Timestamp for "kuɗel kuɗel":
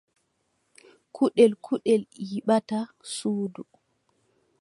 1.15-2.01